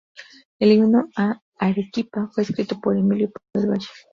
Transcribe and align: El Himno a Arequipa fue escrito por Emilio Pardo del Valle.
El 0.57 0.71
Himno 0.71 1.09
a 1.15 1.39
Arequipa 1.59 2.27
fue 2.33 2.41
escrito 2.41 2.81
por 2.81 2.97
Emilio 2.97 3.29
Pardo 3.31 3.67
del 3.67 3.71
Valle. 3.77 3.87